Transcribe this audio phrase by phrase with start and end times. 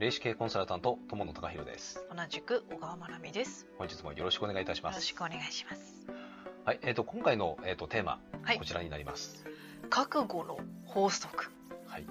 [0.00, 2.02] 霊視系コンサルタント友野隆弘です。
[2.10, 3.66] 同じく小川真奈美です。
[3.76, 4.94] 本日もよろしくお願いいたします。
[4.94, 6.06] よろしくお願いします。
[6.64, 8.58] はいえー、と今回の、えー、とテーマ、はい。
[8.58, 9.44] こちらになります。
[9.90, 11.52] 覚悟の法則。
[11.86, 12.06] はい。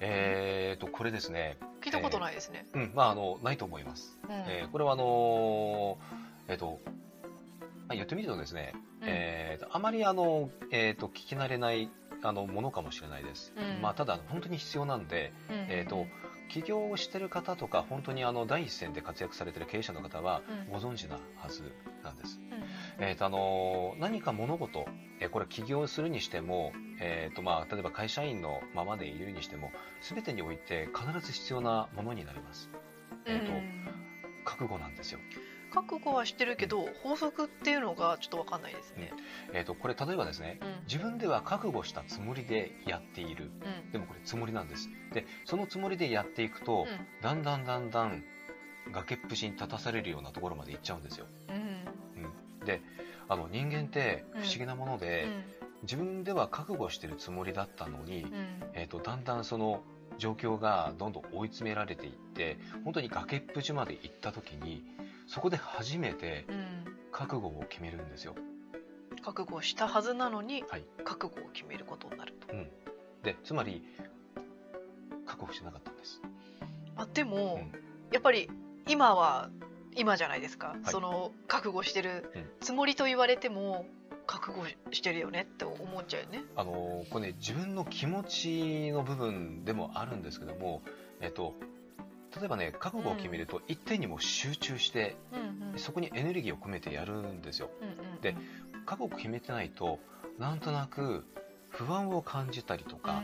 [0.00, 1.58] えー、とこれですね。
[1.82, 2.64] 聞いたことないですね。
[2.72, 4.30] うんまああのないと思います、うん。
[4.32, 6.80] えーこれはあのーえっ、と
[7.88, 8.72] まあ言ってみるとですね、
[9.02, 9.06] うん。
[9.06, 11.90] えーとあまりあの、えー、と聞き慣れない
[12.22, 13.82] あのものかもしれないです、うん。
[13.82, 15.56] まあただ本当に必要なんでうん。
[15.68, 16.06] えーと
[16.48, 20.72] 起業をしてる方とか本当にあの第一線で活躍されてる経営者の方はうん。
[20.72, 22.40] ご存知なはずなんです、
[22.98, 23.04] うん。
[23.04, 24.86] えーとあのー何か物事、
[25.20, 32.70] えーこれ起業するにしても、えーとまあ、例えば会社員のままでいるにしても全てにおいて必ず必要なものになります、
[33.26, 33.88] えーとうん。
[34.44, 35.18] 覚悟なんですよ、
[35.72, 39.12] 覚悟は知ってるけど法則っていうのがちょっとわかんないですね。
[39.52, 40.68] えー、とこれ例えばですねうん。
[40.86, 43.50] 自分では覚悟したつもりでやっている。
[43.84, 43.92] うん。
[43.92, 44.88] でもこれつもりなんです。
[45.12, 47.22] でそのつもりでやっていくと、うん。
[47.22, 48.24] だんだんだんだん
[48.92, 52.24] 崖っぷちに立たされるようなところまで行っちゃうんですよ、うん。
[52.24, 52.80] うん、で
[53.28, 55.28] あの人間って不思議なもので、
[55.82, 58.30] 自分では覚悟してるつもりだったのに、うん。
[58.72, 59.82] えー、とだんだんその
[60.16, 64.84] 状況がどんどん追い詰められていって本当に崖っぷちまで行った時に
[65.28, 66.84] そこで初めてうん。
[67.10, 68.34] 覚悟を決めるんですよ、
[69.22, 70.84] 覚悟したはずなのにはい。
[71.04, 72.52] 覚悟を決めることになると。
[72.52, 72.70] うん、
[73.22, 73.82] でつまり
[75.26, 76.20] 覚悟してなかったんです、
[76.96, 78.12] あでも、うん。
[78.12, 78.50] やっぱり
[78.88, 79.50] 今は
[79.96, 80.90] 今じゃないですか、い。
[80.90, 82.46] その覚悟してるうん。
[82.60, 83.86] つもりと言われても
[84.26, 86.44] 覚悟してるよねって思っちゃうよね。
[86.54, 90.82] あのーこれね自分の気持ちの部分でもあるんですけども、
[91.20, 91.54] えっと
[92.38, 95.78] 例えばね覚悟を決めると一点にもう集中して、うんうん。
[95.78, 97.70] そこにエネルギーを込めてやるんですよ。
[97.80, 98.34] うんうんで
[98.86, 99.98] 覚悟を決めてないと
[100.38, 101.26] なんとなく
[101.68, 103.22] 不安を感じたりとか、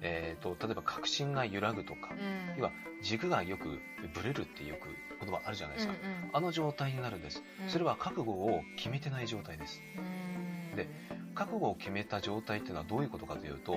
[0.00, 2.58] えー、と例えば確信が揺らぐとか、うん。
[2.58, 3.78] 要は軸がよく
[4.14, 4.88] ブレるってよく
[5.20, 6.30] 言葉あるじゃないですか、うんうん。
[6.32, 7.42] あの状態になるんです。
[7.62, 7.68] うん。
[7.68, 9.82] それは覚悟を決めてない状態です。
[9.96, 10.88] うんで
[11.34, 13.76] 覚悟を決めた状態っていうのはどういうことかというと、う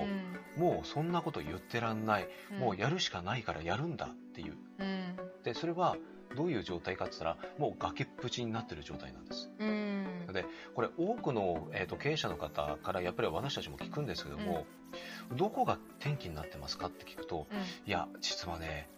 [0.60, 0.62] ん。
[0.62, 2.58] もうそんなこと言ってらんない、うん。
[2.58, 4.54] もうやるしかないからやるんだっていう。
[4.78, 5.16] うん。
[5.42, 5.96] でそれは
[6.36, 9.50] どういう状態かって言ったらもう崖っぷちになってる状態なんです。
[9.58, 10.26] うん。
[10.32, 14.66] でこれ多くの、えー、と経営者の方からやっぱり私たちも聞くんですけども、
[15.34, 17.58] どこが転機になってますかって聞くとうん。
[17.58, 18.88] いや実はね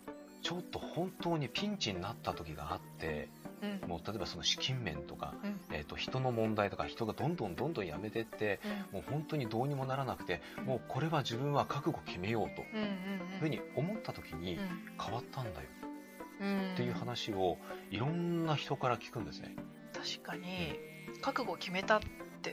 [0.43, 3.29] ちょっと本当にピンチになった時があって
[3.63, 3.89] うん。
[3.89, 5.61] もう例えばその資金面とか、うん。
[5.73, 8.61] えー、と人の問題とか人がどんどんどんどん辞めてって
[8.93, 12.91] もう本当にどうにもならなくてもうこれは自分は覚悟決めようとうんうんい
[13.37, 14.59] うふうに思った時に
[15.01, 15.67] 変わったんだよ。
[16.41, 16.73] うん。
[16.75, 17.59] っていう話を
[17.91, 19.55] いろんな人から聞くんですね。
[19.93, 20.79] 確かに。
[21.21, 22.01] 覚悟を決めたっ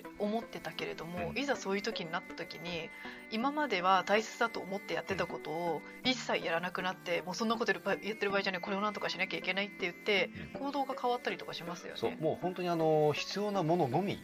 [0.02, 1.38] て思ってたけれども、うん。
[1.38, 2.90] いざそういう時になった時に
[3.32, 10.30] 今までは大切だと思ってやってたことを一切やらなくなってもうそんなことやってる場合じゃないこれをなんとかしなきゃいけないって言って
[10.60, 12.00] 行動が変わったりとかしますよね。
[12.00, 14.20] そうもう本当にあの必要なもののみ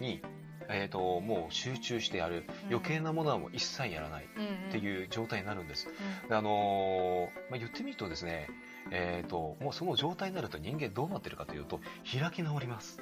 [0.00, 0.22] に、
[0.68, 2.44] えー、ともう集中してやる。
[2.64, 2.74] うん。
[2.74, 4.26] 余計なものはもう一切やらないっ
[4.68, 5.88] っていう状態になるんです。
[6.22, 6.28] うん。
[6.28, 8.48] であのーまあ、言ってみるとですね、
[8.90, 11.80] えー、ともうその状態になると人間どうなってるかというと
[12.18, 13.00] 開き直ります。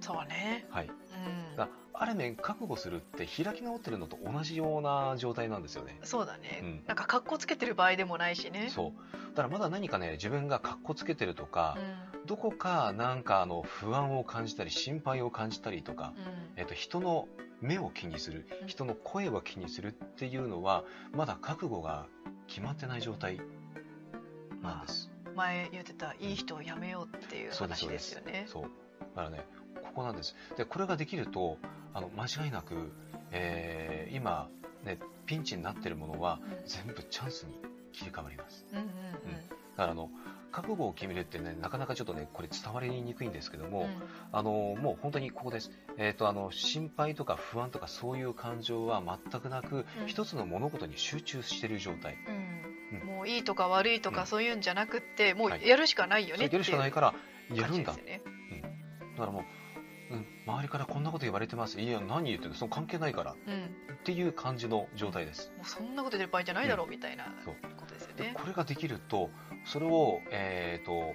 [0.00, 0.94] そうね、はい、うん
[1.56, 5.98] だある面覚悟するって開き直ってるのと同じような状態なんですよね。
[6.02, 6.82] そうだね、うん。
[6.86, 8.68] なんか格好つけてる場合でもないしね。
[8.68, 8.92] そう。
[9.30, 11.78] だからまだ何かね自分が格好つけてるとか
[12.14, 12.26] う、ん。
[12.26, 16.24] どこかなんかあの不安を感じたり心配を感じたりとか、うん。
[16.56, 17.28] えっと人の
[17.60, 18.66] 目を気にするうん。
[18.66, 22.06] 人の声を気にするっていうのはまだ覚悟が
[22.48, 23.40] 決まってない状態
[24.62, 25.12] なんです。
[25.36, 28.46] 前言ってたいい人をやめようっていう話ですよね。
[28.48, 28.62] そう。
[28.62, 28.68] だ
[29.14, 29.46] からね
[29.94, 30.34] ここなんです。
[30.56, 31.58] でこれができると
[31.92, 32.92] あの間違いなく、
[33.30, 34.48] えー今
[34.84, 36.66] ねピンチになってるものはうん。
[36.66, 37.54] 全部チャンスに
[37.92, 38.66] 切り替わります。
[38.72, 38.86] うんうん
[39.76, 40.10] だからあの
[40.52, 43.88] 覚悟を決めるってねなかなかちょっとねこれ伝わりにくいんですけども、うん。
[44.30, 50.06] あのもう本当にここです、えー、とあの心配とか不安とかそういう感情は全くなく、うん。
[50.06, 52.16] 一つの物事に集中している状態、
[52.92, 53.00] うん。
[53.00, 53.06] うん。
[53.16, 54.14] もういいとか悪いとうん。
[54.14, 55.64] かそういうんじゃなくってもはい。
[55.64, 57.14] うやるしかないよねっていやるしかないから
[57.52, 58.34] やるんだ、感じですよね
[59.14, 59.46] だからもう、うん、
[60.46, 61.80] 周りからこんなこと言われてます。
[61.80, 62.54] いや何言ってんの？
[62.54, 63.34] その関係ないから。
[63.46, 63.64] うん、
[63.94, 65.52] っていう感じの状態です。
[65.56, 67.24] もうそんなこと言ってる場合じゃないだろうみたいな
[67.76, 68.30] ことですよね。
[68.30, 69.30] でこれができると
[69.64, 71.14] それをえっ、と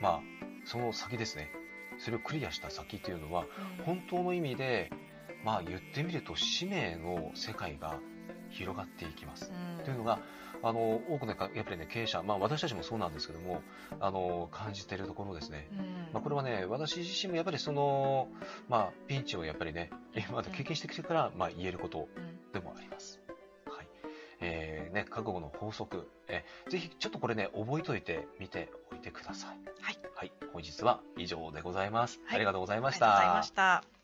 [0.00, 0.20] まあ
[0.64, 1.50] その先ですね。
[1.98, 3.46] それをクリアした先っていうのは
[3.78, 3.84] うん。
[3.84, 4.90] 本当の意味で
[5.44, 7.98] まあ言ってみると使命の世界が
[8.52, 10.18] 広がっていきますうんというのが
[10.62, 13.62] あの多くのかやっぱりね経営者、まあ、私たちもそうなんですけども
[14.00, 15.68] あの感じているところですね。
[15.72, 15.78] うん
[16.12, 18.28] まあ、これはね私自身もやっぱりその、
[18.68, 23.20] まあ、ピンチをやっぱりね今まで経験してきてから、まあ、言えることうんでもあります。
[23.66, 23.86] はい
[24.40, 29.58] えーね、覚悟の法則、えーぜひちょっとこれね、覚えといてみておいてください。
[29.80, 29.98] はい。
[30.14, 30.32] はい。
[30.52, 32.20] 本日は以上でございます。
[32.26, 33.06] はいありがとうございあました。
[33.06, 34.01] りがとうございました。